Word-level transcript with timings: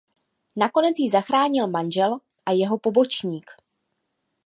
Nakonec 0.55 0.97
ji 0.99 1.09
zachránil 1.09 1.67
manžel 1.69 2.17
a 2.45 2.51
jeho 2.57 2.77
pobočník. 2.81 3.51